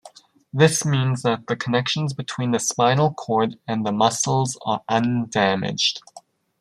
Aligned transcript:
This 0.51 0.83
means 0.83 1.21
that 1.21 1.45
the 1.45 1.55
connections 1.55 2.11
between 2.13 2.49
the 2.49 2.59
spinal 2.59 3.13
cord 3.13 3.59
and 3.67 3.85
the 3.85 3.91
muscles 3.91 4.57
are 4.65 4.81
undamaged. 4.89 6.01